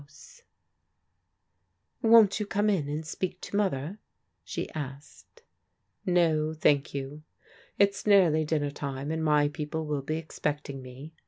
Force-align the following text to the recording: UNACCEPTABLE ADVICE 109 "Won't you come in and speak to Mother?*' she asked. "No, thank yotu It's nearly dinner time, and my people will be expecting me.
UNACCEPTABLE 2.01 2.01
ADVICE 2.01 2.01
109 2.01 2.11
"Won't 2.11 2.39
you 2.39 2.45
come 2.47 2.69
in 2.71 2.89
and 2.91 3.05
speak 3.05 3.39
to 3.41 3.55
Mother?*' 3.55 3.99
she 4.43 4.67
asked. 4.71 5.43
"No, 6.07 6.55
thank 6.55 6.85
yotu 6.95 7.21
It's 7.77 8.07
nearly 8.07 8.43
dinner 8.43 8.71
time, 8.71 9.11
and 9.11 9.23
my 9.23 9.47
people 9.49 9.85
will 9.85 10.01
be 10.01 10.17
expecting 10.17 10.81
me. 10.81 11.13